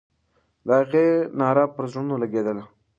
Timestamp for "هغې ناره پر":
0.79-1.83